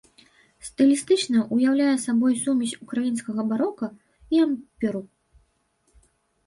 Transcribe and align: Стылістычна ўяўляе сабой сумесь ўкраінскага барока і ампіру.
Стылістычна 0.67 1.43
ўяўляе 1.57 1.93
сабой 2.05 2.33
сумесь 2.47 2.73
ўкраінскага 2.87 3.41
барока 3.53 3.87
і 4.35 4.43
ампіру. 4.49 5.01